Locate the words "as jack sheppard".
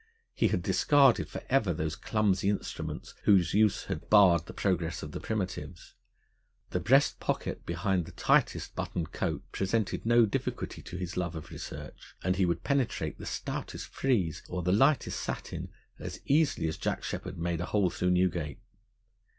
16.67-17.37